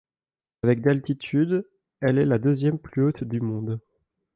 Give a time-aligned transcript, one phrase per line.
[0.63, 1.69] Avec d'altitude,
[1.99, 3.79] elle est la deuxième plus haute du monde.